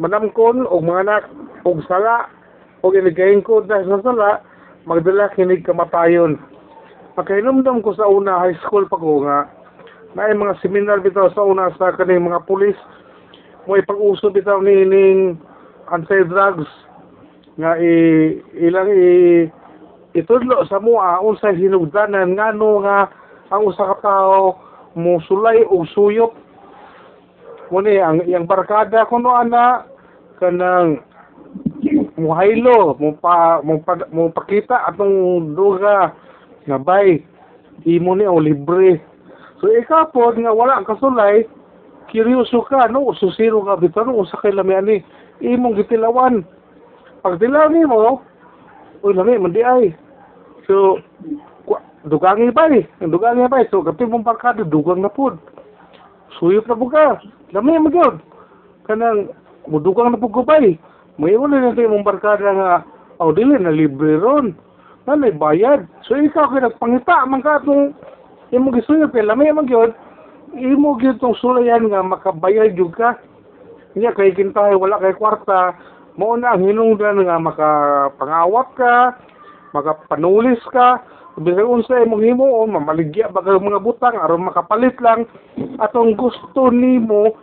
manamkon 0.00 0.64
og 0.64 0.80
mga 0.82 1.00
anak 1.04 1.24
og 1.68 1.84
sala 1.84 2.30
og 2.80 2.96
iligayin 2.96 3.44
ko 3.44 3.60
dahil 3.60 4.00
sa 4.00 4.10
sala 4.10 4.30
magdala 4.88 5.28
kinig 5.36 5.64
kamatayon. 5.66 6.40
Pagkainumdam 7.14 7.84
ko 7.84 7.94
sa 7.94 8.08
una 8.10 8.42
high 8.42 8.58
school 8.64 8.88
pa 8.88 8.98
ko 8.98 9.22
nga 9.22 9.46
na 10.14 10.30
mga 10.30 10.58
seminar 10.62 11.02
bitaw 11.02 11.30
sa 11.34 11.42
una 11.42 11.74
sa 11.74 11.94
kaning 11.94 12.26
mga 12.26 12.46
pulis 12.46 12.78
mo 13.66 13.74
ipag-uso 13.74 14.30
bitaw 14.30 14.62
ni 14.62 14.86
ning 14.86 15.18
anti-drugs 15.90 16.70
nga 17.58 17.78
i, 17.78 17.94
ilang 18.58 18.90
i 18.90 19.46
itudlo 20.14 20.62
sa 20.70 20.78
mua 20.78 21.18
unsay 21.22 21.58
hinugdanan 21.58 22.38
ngano 22.38 22.82
nga 22.86 23.10
ang 23.50 23.62
usa 23.66 23.94
ka 23.94 23.96
tawo 24.02 24.58
musulay 24.94 25.66
og 25.66 25.86
suyop 25.90 26.34
muni 27.74 27.98
ang 27.98 28.22
iyang 28.22 28.46
barkada 28.46 29.02
kuno 29.10 29.34
ana 29.34 29.82
kanang 30.38 31.02
muhaylo 32.14 32.94
mo 33.02 33.18
pa 33.18 33.58
mo, 33.66 33.82
pa, 33.82 33.98
mo 34.14 34.30
pakita 34.30 34.86
atong 34.86 35.50
duga 35.58 36.14
nga 36.70 36.78
bay 36.78 37.18
imo 37.82 38.14
ni 38.14 38.30
o 38.30 38.38
libre. 38.38 39.02
So 39.58 39.66
ikapod 39.66 40.38
nga 40.38 40.54
wala 40.54 40.78
ang 40.78 40.86
kasulay 40.86 41.50
kiryoso 42.14 42.62
ka 42.70 42.86
no 42.86 43.10
susiro 43.18 43.66
ka 43.66 43.74
bitaw 43.82 44.06
no 44.06 44.22
usa 44.22 44.38
kay 44.38 44.54
lami 44.54 44.74
ani 44.78 44.96
imong 45.42 45.74
gitilawan. 45.74 46.46
Pag 47.26 47.42
dilaw 47.42 47.74
mo 47.90 48.22
uy 49.02 49.12
lami 49.18 49.34
man 49.42 49.50
di 49.50 49.66
ay. 49.66 49.90
So 50.70 51.02
eh 51.66 52.06
dugangi 52.06 52.54
ba 52.54 53.58
eh 53.58 53.66
so 53.72 53.82
kapit 53.82 54.06
mong 54.06 54.22
barkada 54.22 54.62
dugang 54.62 55.02
na 55.02 55.10
pud 55.10 55.34
suyop 56.38 56.66
na 56.68 56.76
buka 56.76 57.20
lami 57.52 57.78
mo 57.78 57.88
gyud 57.90 58.18
kanang 58.86 59.32
mudugang 59.68 60.12
na 60.12 60.20
pud 60.20 60.32
ko 60.32 60.42
eh 60.60 60.76
may 61.14 61.38
wala 61.38 61.62
na 61.62 61.76
tayo 61.78 61.94
mong 61.94 62.02
barkada 62.02 62.50
nga 62.50 62.70
aw 63.22 63.30
dili 63.30 63.54
na 63.58 63.70
libre 63.70 64.18
ron. 64.18 64.54
Na 65.04 65.14
may 65.14 65.30
bayad. 65.30 65.86
So 66.08 66.16
ikaw 66.16 66.50
kay 66.50 66.64
nagpangita 66.64 67.28
man 67.28 67.44
ka 67.44 67.62
itong 67.62 67.94
imo 68.50 68.72
gisuyop 68.74 69.14
kay 69.14 69.22
lami 69.22 69.52
man 69.52 69.68
gyud 69.68 69.92
imo 70.58 70.98
gyud 70.98 71.20
tong 71.22 71.36
sulayan 71.38 71.86
nga 71.86 72.02
makabayad 72.02 72.74
gyud 72.74 72.96
ka. 72.96 73.20
Niya 73.94 74.10
kay 74.16 74.34
kintahay 74.34 74.74
wala 74.74 74.98
kay 74.98 75.14
kwarta, 75.14 75.78
mao 76.18 76.34
na 76.34 76.58
ang 76.58 76.66
hinungdan 76.66 77.22
nga 77.22 77.38
makapangawat 77.38 78.68
ka, 78.74 78.94
makapanulis 79.70 80.58
ka, 80.74 80.98
bisag 81.34 81.66
unsa 81.66 82.02
imong 82.06 82.22
himuon, 82.22 82.70
mamaligya 82.70 83.26
ba 83.32 83.42
kag 83.42 83.58
mga 83.58 83.82
butang 83.82 84.14
aron 84.14 84.46
makapalit 84.46 84.94
lang 85.02 85.26
atong 85.82 86.14
gusto 86.14 86.70
nimo 86.70 87.34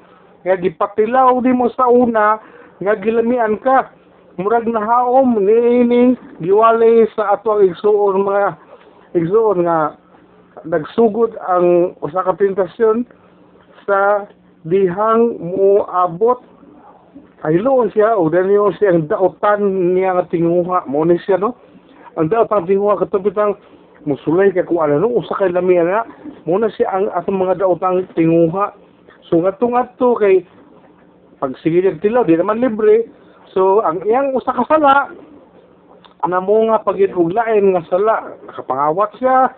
nga 0.48 0.56
gipatilaw 0.56 1.36
nimo 1.44 1.68
sa 1.76 1.92
una 1.92 2.40
nga 2.80 2.94
gilamian 2.96 3.60
ka. 3.60 3.92
Murag 4.40 4.64
nahaom 4.64 5.44
niining 5.44 6.16
giwalay 6.40 7.04
sa 7.20 7.36
ato 7.36 7.60
ang 7.60 7.68
igsuon 7.68 8.24
mga 8.24 8.56
igsuon 9.20 9.68
nga 9.68 10.00
nagsugod 10.64 11.36
ang 11.52 11.92
usa 12.00 12.24
ka 12.24 12.40
tentasyon 12.40 13.04
sa 13.84 14.24
dihang 14.64 15.36
moabot 15.42 16.40
Hayloon 17.42 17.90
siya, 17.90 18.14
o 18.14 18.30
dahil 18.30 18.70
siya 18.78 18.94
ang 18.94 19.10
daotan 19.10 19.62
niya 19.98 20.14
nga 20.14 20.30
tinguha. 20.30 20.86
Mo 20.86 21.02
ni 21.02 21.18
siya, 21.26 21.42
no? 21.42 21.58
Ang 22.14 22.30
daotan 22.30 22.70
tinguha, 22.70 23.02
katapitang 23.02 23.58
musulay 24.06 24.50
kay 24.50 24.66
kung 24.66 24.82
ano, 24.82 25.02
no? 25.02 25.22
Usa 25.22 25.38
kay 25.38 25.54
lami 25.54 25.78
na. 25.78 26.06
Mo 26.46 26.58
na 26.58 26.70
siya 26.74 26.90
ang 26.90 27.10
atong 27.14 27.38
mga 27.38 27.62
daotang 27.62 28.06
tinguha. 28.18 28.74
So, 29.30 29.42
nga 29.42 29.54
ato 29.56 30.18
kay 30.18 30.44
pag 31.42 31.58
sige 31.66 31.82
tilaw, 32.02 32.22
di 32.26 32.38
naman 32.38 32.62
libre. 32.62 33.10
So, 33.54 33.82
ang 33.82 34.06
iyang 34.06 34.34
usa 34.38 34.54
ka 34.54 34.64
sala, 34.70 35.10
na 36.22 36.38
mo 36.38 36.70
nga 36.70 36.86
pagituglain 36.86 37.74
nga 37.74 37.82
sala, 37.90 38.38
nakapangawat 38.46 39.12
siya, 39.18 39.50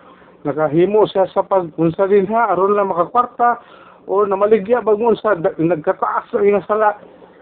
nakahimo 0.48 1.04
siya 1.04 1.28
sa 1.28 1.44
pagpunsa 1.44 2.08
din 2.08 2.24
ha, 2.32 2.56
aron 2.56 2.72
lang 2.72 2.88
makakwarta, 2.88 3.60
o 4.08 4.24
namaligya 4.24 4.80
bagon 4.80 5.16
sa 5.20 5.36
nagkataas 5.36 6.24
sa 6.32 6.40
iyang 6.40 6.64
sala, 6.64 6.96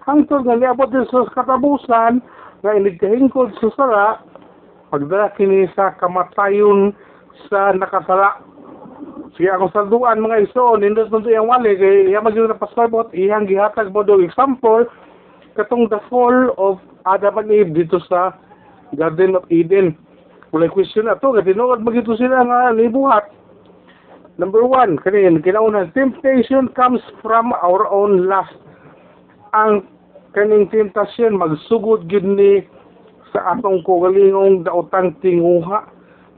hangtod 0.06 0.42
nga 0.42 0.58
niabot 0.58 0.90
din 0.90 1.06
sa 1.06 1.22
katabusan 1.30 2.18
nga 2.62 2.70
inigkahingkod 2.74 3.54
sa 3.62 3.70
sala 3.78 4.04
pagdala 4.92 5.32
kini 5.40 5.64
sa 5.72 5.96
kamatayon 5.96 6.92
sa 7.48 7.72
nakasala. 7.72 8.44
Sige 9.32 9.48
akong 9.48 9.72
salduan 9.72 10.20
mga 10.20 10.44
iso 10.52 10.76
nindot 10.76 11.08
mo 11.08 11.24
iyang 11.24 11.48
wali 11.48 11.72
kay 11.80 12.12
iya 12.12 12.20
magyud 12.20 12.52
na 12.52 12.60
pasabot 12.60 13.08
iyang 13.16 13.48
gihatag 13.48 13.88
mo 13.88 14.04
do 14.04 14.20
example 14.20 14.84
katong 15.56 15.88
the 15.88 15.96
fall 16.12 16.52
of 16.60 16.76
Adam 17.08 17.40
and 17.40 17.48
Eve 17.48 17.72
dito 17.72 17.96
sa 18.04 18.36
Garden 18.92 19.32
of 19.40 19.48
Eden. 19.48 19.96
Wala 20.52 20.68
question 20.68 21.08
na 21.08 21.16
to 21.16 21.32
kay 21.32 21.48
tinuod 21.48 21.80
magito 21.80 22.12
sila 22.20 22.44
nga 22.44 22.76
libuhat. 22.76 23.32
Number 24.36 24.60
one 24.60 25.00
kanin 25.00 25.40
kinauna 25.40 25.88
temptation 25.96 26.68
comes 26.76 27.00
from 27.24 27.56
our 27.64 27.88
own 27.88 28.28
lust. 28.28 28.52
Ang 29.56 29.88
kaning 30.36 30.68
tentasyon 30.68 31.40
magsugod 31.40 32.04
gid 32.12 32.28
ni 32.28 32.68
sa 33.32 33.56
atong 33.56 33.80
kugalingong 33.82 34.68
daotang 34.68 35.16
tinguha 35.24 35.88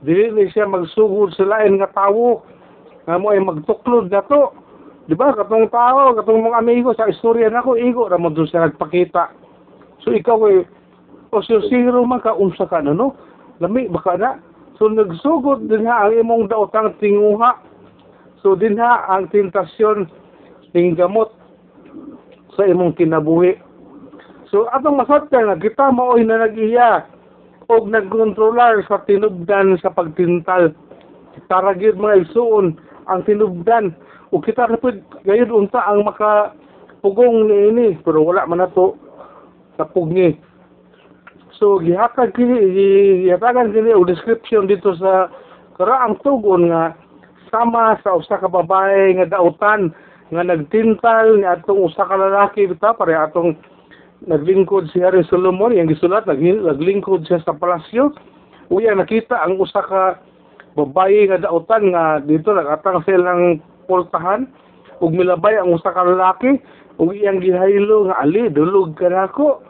dili 0.04 0.30
ni 0.30 0.44
siya 0.52 0.68
magsugod 0.68 1.32
sa 1.32 1.48
lain 1.48 1.80
nga 1.80 1.88
tawo. 1.90 2.44
Nga 3.08 3.16
mo 3.20 3.32
ay 3.32 3.40
magtuklod 3.40 4.12
na 4.12 4.20
to. 4.28 4.52
Di 5.08 5.16
ba? 5.16 5.32
Katong 5.32 5.68
tao 5.72 6.12
katong 6.12 6.44
mga 6.44 6.60
amigo 6.60 6.92
sa 6.92 7.08
istorya 7.08 7.48
nako 7.48 7.76
igo 7.76 8.04
ra 8.08 8.20
mo 8.20 8.28
siya 8.32 8.68
nagpakita. 8.68 9.32
So 10.04 10.12
ikaw 10.12 10.38
ay 10.48 10.68
o 11.32 11.40
so 11.40 11.58
zero 11.66 12.04
man 12.04 12.20
ka 12.20 12.36
ka 12.36 12.78
na 12.84 12.92
no? 12.92 13.16
Lami 13.64 13.88
baka 13.88 14.14
na. 14.20 14.30
So 14.76 14.92
nagsugod 14.92 15.72
din 15.72 15.88
ha 15.88 16.06
ang 16.06 16.20
imong 16.20 16.52
daotang 16.52 16.94
tinguha. 17.00 17.58
So 18.44 18.52
din 18.54 18.76
ha 18.76 19.08
ang 19.08 19.32
tentasyon 19.32 20.04
ning 20.76 21.00
gamot 21.00 21.32
sa 22.54 22.68
imong 22.68 22.92
kinabuhi. 22.92 23.56
So 24.54 24.70
atong 24.70 25.02
masabtan 25.02 25.50
nga 25.50 25.58
kita 25.58 25.90
maoy 25.90 26.22
na 26.22 26.46
nag-iya 26.46 27.02
og 27.66 27.90
nagkontrolar 27.90 28.86
sa 28.86 29.02
tinubdan 29.02 29.74
sa 29.82 29.90
pagtintal. 29.90 30.70
Tara 31.50 31.74
gyud 31.74 31.98
mga 31.98 32.22
igsuon 32.22 32.78
ang 33.10 33.26
tinubdan 33.26 33.90
o 34.30 34.38
kita 34.38 34.70
na 34.70 34.78
pud 34.78 35.02
gayud 35.26 35.50
unta 35.50 35.82
ang 35.82 36.06
maka 36.06 36.54
pugong 37.02 37.50
ni 37.50 37.74
ini 37.74 37.88
pero 38.06 38.22
wala 38.22 38.46
man 38.46 38.62
nato 38.62 38.94
sa 39.74 39.90
pugni. 39.90 40.38
So 41.58 41.82
gihatag 41.82 42.38
kini 42.38 42.54
gi- 42.54 43.18
gihatagan 43.26 43.74
kini 43.74 43.90
og 43.90 44.06
description 44.06 44.70
dito 44.70 44.94
sa 45.02 45.34
karaang 45.82 46.22
tugon 46.22 46.70
nga 46.70 46.94
sama 47.50 47.98
sa 48.06 48.14
usa 48.14 48.38
ka 48.38 48.46
babae 48.46 49.18
nga 49.18 49.34
dautan 49.34 49.90
nga 50.30 50.46
nagtintal 50.46 51.42
ni 51.42 51.46
atong 51.50 51.90
usa 51.90 52.06
ka 52.06 52.14
lalaki 52.14 52.70
bita 52.70 52.94
pare 52.94 53.18
atong 53.18 53.73
naglingkod 54.24 54.88
si 54.92 55.00
Harry 55.04 55.24
Solomon 55.28 55.76
yang 55.76 55.88
gisulat 55.88 56.24
nag 56.24 56.40
naglingkod 56.40 57.28
siya 57.28 57.40
sa 57.44 57.56
palasyo. 57.56 58.12
Uya 58.72 58.96
nakita 58.96 59.44
ang 59.44 59.60
usa 59.60 59.84
ka 59.84 60.02
babae 60.74 61.28
nga 61.28 61.44
dautan 61.44 61.92
nga 61.92 62.18
dito 62.24 62.50
nagatang 62.50 63.04
silang 63.04 63.60
pultahan 63.84 64.48
ug 65.04 65.12
milabay 65.12 65.60
ang 65.60 65.76
usa 65.76 65.92
ka 65.92 66.02
lalaki. 66.02 66.56
Ug 66.96 67.12
iyang 67.12 67.42
gihaylo 67.42 68.08
nga 68.08 68.22
ali 68.22 68.48
dulog 68.48 68.96
ka 68.96 69.10
nako 69.10 69.60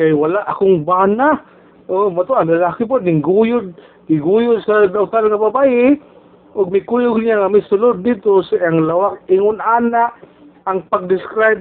kay 0.00 0.16
wala 0.16 0.40
akong 0.48 0.82
bana. 0.88 1.44
Oh 1.92 2.08
mato 2.08 2.32
ang 2.32 2.48
lalaki 2.48 2.88
po 2.88 2.96
ning 2.96 3.20
guyod 3.20 3.76
iguyod 4.08 4.64
sa 4.64 4.88
dautan 4.88 5.28
nga 5.28 5.38
babae. 5.38 6.00
Ug 6.56 6.72
mikuyog 6.72 7.20
niya 7.20 7.44
nga 7.44 7.52
misulod 7.52 8.00
dito 8.00 8.40
sa 8.46 8.56
ang 8.64 8.88
lawak 8.88 9.20
ingon 9.28 9.60
ana 9.60 10.14
ang 10.64 10.80
pag-describe 10.88 11.60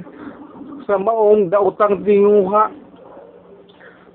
sa 0.85 0.99
maong 0.99 1.49
daotang 1.49 2.03
tinguha 2.03 2.71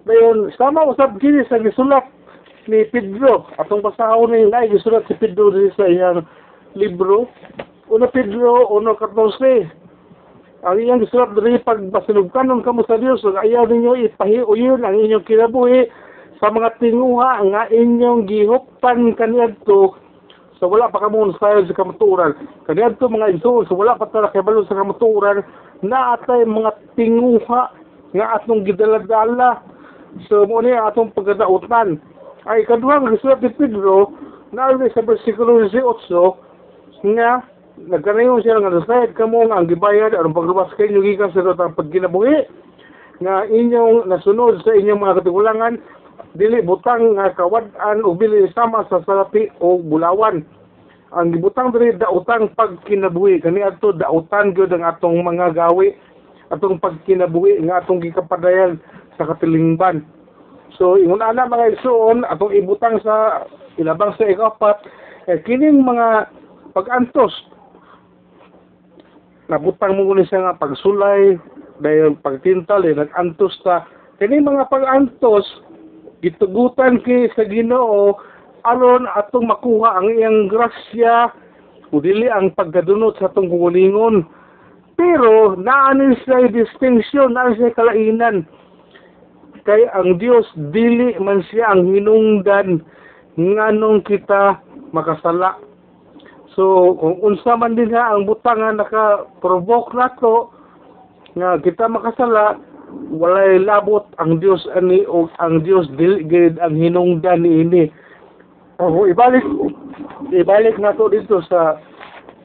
dayon 0.09 0.49
sama 0.57 0.89
usab 0.89 1.21
kini 1.21 1.45
sa 1.53 1.61
gisulat 1.61 2.05
ni 2.65 2.85
Pedro 2.89 3.45
atong 3.61 3.85
basahon 3.85 4.33
ni 4.33 4.49
nay 4.49 4.73
gisulat 4.73 5.05
si 5.05 5.17
Pedro 5.17 5.53
diri 5.53 5.69
sa 5.77 5.85
iyang 5.85 6.25
libro. 6.77 7.29
Una 7.93 8.09
Pedro 8.09 8.73
1:14 8.73 10.65
ang 10.65 10.77
iyang 10.81 11.05
gisulat 11.05 11.37
diri 11.37 11.61
pag 11.61 11.81
basinugkanon 11.93 12.65
kamo 12.65 12.83
sa 12.89 12.97
Dios 12.97 13.21
ug 13.25 13.37
ayaw 13.37 13.69
ninyo 13.69 14.09
ipahiuyon 14.09 14.81
ang 14.85 14.97
inyong 14.97 15.29
kinabuhi 15.29 15.89
sa 16.41 16.49
mga 16.49 16.81
tinguha 16.81 17.45
nga 17.53 17.63
inyong 17.69 18.25
gihuptan 18.27 19.13
kaniadto 19.13 20.08
so 20.59 20.69
wala 20.69 20.91
pa 20.91 20.99
kamo 21.03 21.33
sa 21.39 21.63
sa 21.63 21.75
kamaturan. 21.75 22.35
Kaniadto 22.67 23.09
mga 23.09 23.39
igsoon 23.39 23.67
so 23.67 23.79
wala 23.79 23.95
pa 23.95 24.11
tala 24.11 24.31
kay 24.35 24.43
balo 24.43 24.67
sa 24.67 24.79
kamaturan. 24.79 25.47
Na 25.83 26.19
atay 26.19 26.43
mga 26.45 26.75
tinguha 26.99 27.71
nga 28.15 28.27
atong 28.39 28.67
gidaladala. 28.67 29.63
So 30.27 30.45
mo 30.45 30.59
ni 30.61 30.75
atong 30.75 31.15
pagkadautan 31.15 32.03
ay 32.49 32.65
kaduha 32.65 33.03
nga 33.03 33.15
gisulat 33.15 33.41
ni 33.45 33.51
Pedro 33.55 34.15
na 34.57 34.73
sa 34.95 35.05
bersikulo 35.05 35.69
18 35.69 37.13
nga 37.13 37.45
nagkanayon 37.79 38.43
siya 38.43 38.59
nga 38.59 38.75
nasayad 38.75 39.15
kamo 39.15 39.47
nga 39.47 39.61
ang 39.61 39.71
gibayad 39.71 40.17
aron 40.17 40.35
paglubas 40.35 40.73
kay 40.75 40.91
inyo 40.91 41.05
gikan 41.05 41.31
sa 41.31 41.45
datang 41.47 41.77
pagkinabuhi 41.79 42.49
nga 43.23 43.47
inyong 43.47 44.09
nasunod 44.11 44.65
sa 44.65 44.75
inyong 44.75 44.99
mga 44.99 45.23
katigulangan 45.23 45.79
dili 46.39 46.63
butang 46.63 47.19
nga 47.19 47.35
kawad-an 47.35 48.05
o 48.07 48.15
bili 48.15 48.47
sama 48.55 48.87
sa 48.87 49.03
salapi 49.03 49.51
o 49.59 49.79
bulawan. 49.83 50.45
Ang 51.09 51.33
gibutang 51.33 51.73
diri 51.73 51.97
daotang 51.97 52.53
pagkinabuhi. 52.53 53.41
Kani 53.41 53.65
adto 53.65 53.97
daotan 53.97 54.53
gyud 54.53 54.71
ang 54.77 54.85
atong 54.85 55.25
mga 55.25 55.57
gawi 55.57 55.97
atong 56.53 56.77
pagkinabuhi 56.77 57.65
nga 57.65 57.81
atong 57.81 58.05
gikapadayan 58.05 58.77
sa 59.17 59.25
katilingban. 59.25 60.05
So 60.77 61.01
ingon 61.01 61.25
ana 61.25 61.49
mga 61.49 61.81
igsoon 61.81 62.29
atong 62.29 62.53
ibutang 62.53 63.01
sa 63.01 63.49
ilabang 63.81 64.13
sa 64.21 64.29
ikapat 64.29 64.77
eh, 65.29 65.41
kining 65.45 65.81
mga 65.81 66.29
pag-antos. 66.77 67.33
Nabutang 69.49 69.97
mo 69.97 70.13
ni 70.13 70.29
siya 70.29 70.45
nga 70.45 70.61
pagsulay 70.61 71.41
dahil 71.81 72.21
pagtintal 72.21 72.85
eh, 72.85 72.93
nag-antos 72.93 73.57
ta. 73.65 73.89
Kini 74.21 74.45
mga 74.45 74.69
pag-antos 74.69 75.47
gitugutan 76.25 76.99
kay 77.03 77.31
sa 77.35 77.47
Ginoo 77.47 78.19
aron 78.67 79.07
atong 79.15 79.47
makuha 79.47 80.03
ang 80.03 80.09
iyang 80.11 80.51
grasya 80.51 81.31
o 81.95 82.03
dili 82.03 82.27
ang 82.27 82.53
pagkadunot 82.53 83.17
sa 83.17 83.31
atong 83.31 83.49
kulingon 83.49 84.27
pero 84.99 85.55
naani 85.55 86.19
siya 86.27 86.51
distinction 86.51 87.39
naani 87.39 87.55
siya 87.55 87.79
kalainan? 87.79 88.43
Kay 89.63 89.87
ang 89.95 90.19
Dios 90.19 90.49
dili 90.75 91.15
man 91.23 91.47
siya 91.47 91.71
ang 91.71 91.87
hinungdan 91.87 92.83
nganong 93.39 94.03
kita 94.03 94.59
makasala. 94.91 95.55
So, 96.59 96.99
kung 96.99 97.23
unsa 97.23 97.55
man 97.55 97.79
din 97.79 97.95
ha 97.95 98.11
ang 98.11 98.27
butang 98.27 98.59
nga 98.59 98.75
naka-provoke 98.75 99.95
nato 99.95 100.51
nga 101.39 101.55
kita 101.63 101.87
makasala, 101.87 102.59
walay 103.11 103.59
labot 103.63 104.05
ang 104.19 104.43
Dios 104.43 104.63
ani 104.75 105.07
o 105.07 105.31
ang 105.39 105.63
Dios 105.63 105.89
dili 105.97 106.27
gid 106.27 106.59
ang 106.59 106.77
hinungdan 106.77 107.43
niini. 107.47 107.91
Oh, 108.79 109.07
ibalik 109.07 109.43
ibalik 110.31 110.79
nato 110.79 111.11
dito 111.11 111.43
sa 111.47 111.79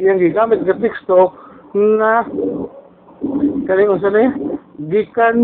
iyang 0.01 0.17
gigamit 0.17 0.65
nga 0.65 0.77
teksto 0.77 1.33
nga 1.73 2.25
kani 3.69 3.83
unsa 3.89 4.09
ni? 4.09 4.25
Gikan 4.89 5.37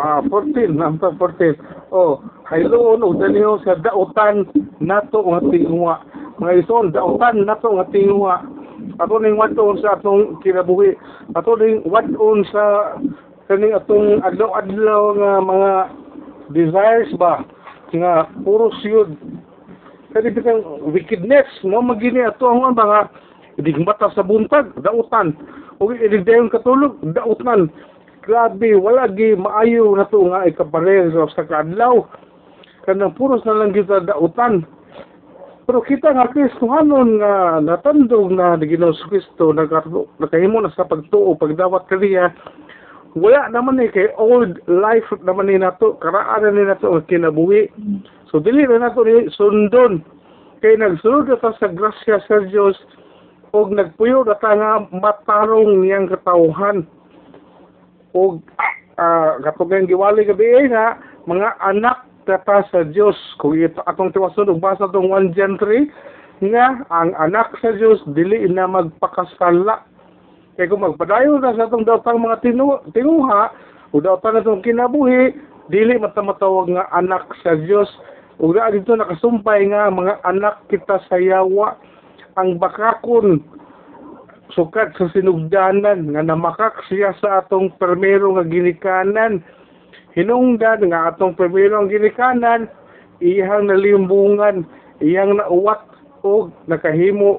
ah 0.00 0.24
14 0.26 0.74
number 0.74 1.12
14 1.20 1.54
oh 1.94 2.18
hayloon 2.48 3.04
og 3.04 3.20
daniho 3.20 3.60
sa 3.62 3.78
dautan 3.78 4.48
nato 4.80 5.22
nga 5.22 5.40
tingwa 5.52 6.02
mga 6.40 6.64
ison 6.64 6.90
dautan 6.90 7.44
nato 7.44 7.76
nga 7.76 7.86
tingwa 7.92 8.42
ato 8.98 9.14
ning 9.22 9.38
wadon 9.38 9.78
sa 9.78 9.98
atong 9.98 10.42
kinabuhi. 10.42 10.94
Ato 11.38 11.54
ning 11.58 11.86
wadon 11.86 12.42
sa 12.50 12.96
kaning 13.48 13.72
atong 13.72 14.20
adlaw-adlaw 14.20 15.02
nga 15.16 15.32
mga 15.40 15.72
desires 16.52 17.12
ba? 17.16 17.40
Nga 17.88 18.28
puro 18.44 18.68
siyod. 18.84 19.16
Kani 20.12 20.28
bitang 20.36 20.84
wickedness 20.92 21.48
mo 21.64 21.80
magini 21.80 22.24
ato 22.28 22.48
ang 22.48 22.76
mga 22.76 23.08
idigmata 23.56 24.12
sa 24.12 24.20
buntag 24.20 24.76
dautan. 24.84 25.32
Ug 25.80 25.96
idigdayon 25.96 26.52
katulog 26.52 27.00
dautan 27.16 27.72
grabe 28.28 28.76
wala 28.76 29.08
gi 29.08 29.32
maayo 29.32 29.96
na 29.96 30.04
to 30.12 30.20
nga 30.28 30.44
ikapareho 30.44 31.24
sa 31.32 31.48
kadlaw 31.48 32.04
kanang 32.84 33.16
puros 33.16 33.40
na 33.48 33.56
lang 33.56 33.72
kita 33.72 34.04
dautan. 34.04 34.68
Pero 35.68 35.84
kita 35.84 36.16
nga 36.16 36.32
Kristohanon 36.32 37.20
nga 37.20 37.60
natandog 37.60 38.32
na 38.32 38.56
ni 38.56 38.72
Ginoo 38.72 38.96
sa 38.96 39.08
Kristo 39.12 39.52
nagka- 39.52 39.84
nakahimo 40.16 40.64
na 40.64 40.72
sa 40.72 40.88
pagtuo 40.88 41.36
pagdawat 41.36 41.84
kaniya 41.88 42.32
wala 43.16 43.48
naman 43.48 43.80
ni 43.80 43.88
kay 43.88 44.12
old 44.20 44.60
life 44.68 45.08
naman 45.24 45.48
ni 45.48 45.56
nato. 45.56 45.96
Karaan 46.02 46.44
na 46.44 46.50
ni 46.52 46.68
nato 46.68 46.92
ang 46.92 47.08
kinabuhi. 47.08 47.72
So 48.28 48.42
dili 48.42 48.68
na 48.68 48.88
nato 48.88 49.00
ni 49.06 49.30
sundon. 49.32 50.04
Kay 50.60 50.76
nagsunod 50.76 51.30
na 51.30 51.40
ta 51.40 51.54
sa 51.56 51.72
grasya 51.72 52.20
sa 52.28 52.44
Dios 52.44 52.76
og 53.56 53.72
nagpuyo 53.72 54.26
na 54.28 54.36
ta 54.36 54.52
nga 54.52 54.84
matarong 54.92 55.80
niyang 55.80 56.10
katawhan. 56.10 56.84
Og 58.12 58.44
uh, 59.00 59.30
katong 59.40 59.88
giwali 59.88 60.28
gabi 60.28 60.68
nga 60.68 61.00
mga 61.24 61.56
anak 61.64 62.04
kata 62.28 62.68
sa 62.68 62.84
Dios 62.84 63.16
kung 63.40 63.56
ito 63.56 63.80
atong 63.88 64.12
tiwason 64.12 64.52
og 64.52 64.60
basa 64.60 64.84
tong 64.92 65.08
1 65.08 65.32
John 65.32 65.56
3 65.56 66.44
nga 66.52 66.84
ang 66.92 67.16
anak 67.16 67.56
sa 67.64 67.72
Dios 67.72 68.04
dili 68.12 68.44
na 68.52 68.68
magpakasala 68.68 69.80
kay 70.58 70.66
kung 70.66 70.82
magpadayon 70.82 71.38
na 71.38 71.54
sa 71.54 71.70
atong 71.70 71.86
daotang 71.86 72.18
mga 72.18 72.42
tinu 72.42 72.82
tinguha 72.90 73.54
o 73.94 74.02
daotang 74.02 74.42
atong 74.42 74.58
kinabuhi 74.66 75.30
dili 75.70 75.94
matamatawag 76.02 76.74
nga 76.74 76.90
anak 76.98 77.30
sa 77.46 77.54
Dios 77.54 77.86
ug 78.42 78.58
na 78.58 78.74
dito 78.74 78.90
nakasumpay 78.98 79.70
nga 79.70 79.86
mga 79.86 80.18
anak 80.26 80.66
kita 80.66 80.98
sa 81.06 81.14
yawa 81.14 81.78
ang 82.34 82.58
bakakon 82.58 83.38
sukat 84.58 84.90
sa 84.98 85.06
sinugdanan 85.14 86.10
nga 86.10 86.26
namakak 86.26 86.74
siya 86.90 87.14
sa 87.22 87.44
atong 87.44 87.70
permero 87.76 88.34
nga 88.34 88.42
ginikanan. 88.42 89.44
Hinungdan 90.18 90.90
nga 90.90 91.14
atong 91.14 91.38
primero 91.38 91.78
ang 91.78 91.92
ginikanan 91.92 92.66
iyang 93.22 93.70
nalimbungan 93.70 94.66
iyang 94.98 95.38
nauwat 95.38 95.84
o 96.26 96.50
nakahimo 96.66 97.38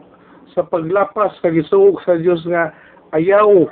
sa 0.56 0.64
paglapas 0.64 1.36
gisuog 1.44 2.00
sa 2.08 2.16
Dios 2.16 2.40
nga 2.48 2.72
ayaw 3.16 3.68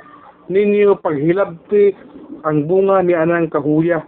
ninyo 0.48 0.96
paghilabti 0.98 1.92
ang 2.42 2.64
bunga 2.64 3.04
ni 3.04 3.12
anang 3.12 3.52
kahuya. 3.52 4.00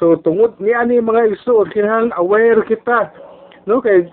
So 0.00 0.16
tungod 0.18 0.56
ni 0.58 0.72
ani 0.72 0.98
mga 0.98 1.36
igsoon 1.36 1.70
kinahanglan 1.70 2.16
aware 2.16 2.64
kita 2.66 3.12
no? 3.68 3.78
Kay 3.78 4.08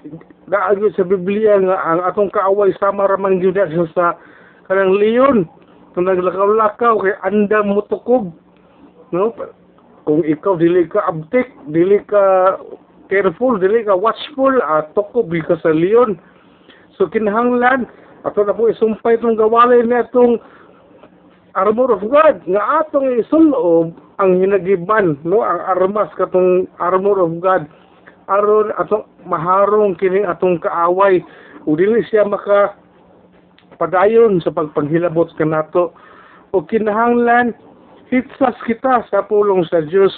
daagi 0.49 0.93
sa 0.93 1.07
Biblia 1.07 1.57
nga 1.61 1.77
ang 1.81 2.01
atong 2.05 2.29
kaaway 2.33 2.73
sama 2.77 3.07
raman 3.09 3.41
gyud 3.41 3.57
siya 3.57 3.85
sa 3.95 4.05
kanang 4.69 4.97
leon 4.97 5.37
kung 5.95 6.05
naglakaw-lakaw 6.05 7.01
kay 7.01 7.15
andam 7.25 7.73
mutukob 7.73 8.29
no? 9.15 9.33
Kung 10.05 10.25
ikaw 10.25 10.57
dili 10.57 10.89
ka 10.89 11.05
abtik, 11.05 11.53
dili 11.69 12.01
ka 12.05 12.57
careful, 13.13 13.57
dili 13.57 13.85
ka 13.85 13.93
watchful, 13.93 14.53
uh, 14.61 14.85
tukob 14.93 15.29
ka 15.45 15.57
sa 15.61 15.69
leon. 15.73 16.17
So 16.97 17.09
kinahanglan, 17.09 17.85
ato 18.27 18.43
na 18.43 18.55
po 18.55 18.67
isumpay 18.67 19.15
itong 19.15 19.39
gawalay 19.39 19.79
na 19.83 20.03
itong 20.03 20.39
armor 21.55 21.95
of 21.95 22.03
God 22.05 22.43
nga 22.45 22.83
atong 22.83 23.19
isulob 23.19 23.95
ang 24.19 24.39
hinagiban 24.39 25.15
no? 25.23 25.41
Ang 25.41 25.59
armas 25.63 26.11
katong 26.19 26.67
armor 26.77 27.23
of 27.23 27.39
God. 27.39 27.63
Aron 28.29 28.69
atong 28.77 29.09
maharong 29.25 29.97
kini 29.97 30.21
atong 30.21 30.61
kaaway. 30.61 31.23
Ug 31.65 31.79
dili 31.79 32.05
siya 32.05 32.27
maka 32.27 32.77
padayon 33.79 34.43
sa 34.43 34.51
pagpanghilabot 34.51 35.31
kanato 35.39 35.95
o 36.51 36.61
kinahanglan 36.61 37.55
hitsas 38.11 38.57
kita 38.67 39.07
sa 39.07 39.23
pulong 39.25 39.63
sa 39.71 39.81
Dios 39.87 40.11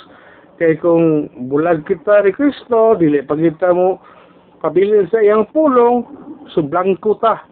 kay 0.58 0.78
kung 0.82 1.30
bulag 1.48 1.86
kita 1.86 2.26
ni 2.26 2.34
Kristo 2.34 2.98
dili 2.98 3.22
pagita 3.22 3.70
mo 3.72 4.02
pabilin 4.66 5.06
sa 5.14 5.22
iyang 5.22 5.46
pulong 5.54 6.06
sublangko 6.54 7.18
ta 7.22 7.51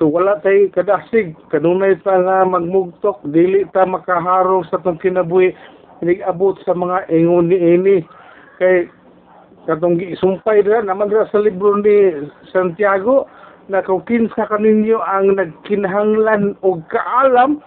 so 0.00 0.08
wala 0.08 0.40
tay 0.40 0.72
kadasig. 0.72 1.36
Kanunay 1.52 2.00
ta 2.00 2.16
nga 2.16 2.48
magmugtok. 2.48 3.20
Dili 3.28 3.68
ta 3.76 3.84
makaharong 3.84 4.64
sa 4.72 4.80
tong 4.80 4.96
kinabuhi. 4.96 5.52
Abot 6.24 6.56
sa 6.64 6.72
mga 6.72 7.12
ingon 7.12 7.52
ni 7.52 7.60
ini 7.60 7.96
kay 8.56 8.88
katong 9.68 10.00
gisumpay 10.00 10.64
ra 10.64 10.80
naman 10.80 11.12
ra 11.12 11.28
sa 11.28 11.44
libro 11.44 11.76
ni 11.76 12.24
Santiago 12.48 13.28
na 13.68 13.84
kung 13.84 14.00
kinsa 14.08 14.48
kaninyo 14.48 15.04
ang 15.04 15.36
nagkinahanglan 15.36 16.56
og 16.64 16.80
kaalam 16.88 17.60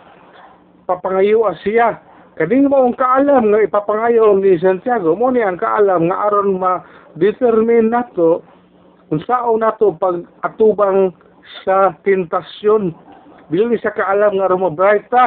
papangayo 0.90 1.46
siya. 1.62 2.02
Kaning 2.34 2.66
mo 2.66 2.90
ang 2.90 2.98
kaalam 2.98 3.54
nga 3.54 3.62
ipapangayo 3.62 4.34
ni 4.42 4.58
Santiago 4.58 5.14
mo 5.14 5.30
ni 5.30 5.46
ang 5.46 5.62
kaalam 5.62 6.10
nga 6.10 6.34
aron 6.34 6.58
ma 6.58 6.82
determine 7.14 7.94
nato 7.94 8.42
kung 9.14 9.22
sao 9.30 9.54
nato 9.54 9.94
pag 9.94 10.26
atubang 10.42 11.14
sa 11.64 11.96
tentasyon 12.08 12.96
dili 13.52 13.76
siya 13.78 13.94
kaalam 13.94 14.40
nga 14.40 14.52
rumobrayta 14.52 15.24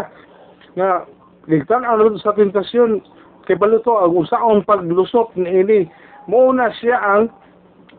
nga 0.74 1.04
ligtan 1.46 1.86
ano 1.86 2.16
sa 2.18 2.34
tentasyon 2.34 3.00
kay 3.46 3.54
baluto 3.54 3.94
ang 4.02 4.16
usaon 4.18 4.66
paglusot 4.66 5.30
ni 5.38 5.62
ini 5.62 5.80
mo 6.26 6.50
na 6.50 6.74
siya 6.74 6.98
ang 6.98 7.30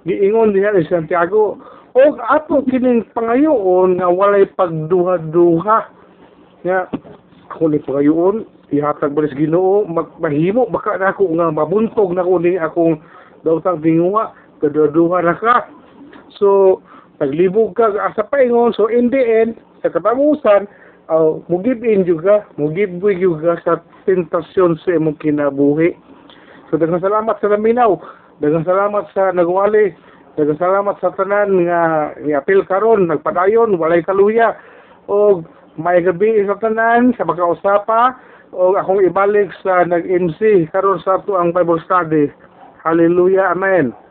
giingon 0.04 0.52
diha 0.52 0.76
ni 0.76 0.84
Santiago 0.88 1.60
o 1.98 2.02
ato 2.30 2.62
kining 2.68 3.08
pangayoon 3.16 3.98
nga 3.98 4.08
walay 4.12 4.46
pagduha-duha. 4.54 5.80
Nga 6.62 6.78
ako 7.50 7.64
ni 7.72 7.80
pangayoon 7.82 8.36
ihatag 8.70 9.16
ba 9.16 9.24
sa 9.24 9.40
Ginoo 9.40 9.88
magmahimo 9.88 10.68
baka 10.68 11.00
na 11.00 11.16
ako 11.16 11.32
nga 11.40 11.48
mabuntog 11.50 12.12
na 12.12 12.28
ko 12.28 12.38
ni 12.38 12.60
akong 12.60 13.00
dautang 13.42 13.80
tinguha 13.80 14.36
kaduha 14.60 15.24
na 15.24 15.34
ka. 15.40 15.72
So 16.36 16.80
naglibog 17.18 17.74
ka 17.74 17.90
asa 17.98 18.22
paingon 18.30 18.74
so 18.78 18.86
in 18.90 19.10
the 19.10 19.22
end 19.22 19.58
sa 19.82 19.90
katapusan 19.90 20.70
uh, 21.10 21.42
mugib 21.50 21.82
in 21.82 22.06
juga 22.06 22.46
mugib 22.60 23.02
juga 23.02 23.58
sa 23.66 23.82
tentasyon 24.06 24.80
sa 24.82 24.96
imong 24.96 25.20
kinabuhi. 25.20 25.96
So 26.70 26.78
daghang 26.78 27.04
salamat 27.04 27.40
sa 27.40 27.52
naminaw 27.52 28.00
daghang 28.40 28.68
salamat 28.68 29.10
sa 29.12 29.34
nagwali 29.34 29.96
daghang 30.38 30.62
salamat 30.62 30.96
sa 31.02 31.12
tanan 31.18 31.66
nga 31.66 32.14
apil 32.38 32.62
karon 32.70 33.10
nagpadayon 33.10 33.76
walay 33.82 34.06
kaluya. 34.06 34.54
O 35.08 35.42
may 35.80 36.04
gabi 36.04 36.46
sa 36.46 36.60
tanan 36.60 37.16
sa 37.16 37.26
pagkausapa 37.26 38.14
o 38.54 38.76
akong 38.78 39.04
ibalik 39.04 39.52
sa 39.66 39.84
nag-MC 39.88 40.70
karon 40.70 41.02
sa 41.02 41.18
ato 41.18 41.36
ang 41.36 41.50
Bible 41.56 41.82
study. 41.84 42.30
Hallelujah 42.86 43.52
amen 43.52 44.07